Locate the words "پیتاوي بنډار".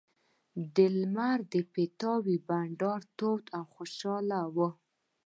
1.73-3.01